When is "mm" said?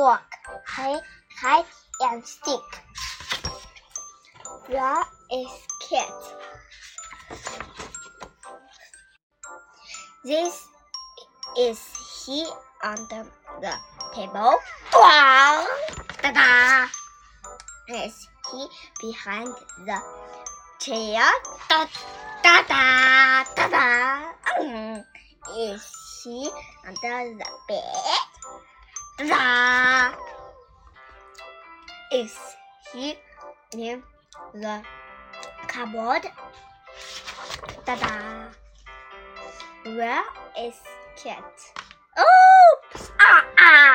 24.64-25.04